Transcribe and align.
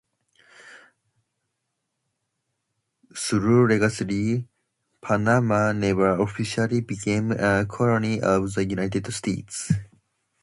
Through 3.15 3.67
legality, 3.67 4.47
Panama 4.99 5.73
never 5.73 6.19
officially 6.19 6.81
became 6.81 7.33
a 7.33 7.67
colony 7.67 8.19
of 8.19 8.51
the 8.55 8.65
United 8.65 9.13
States. 9.13 9.71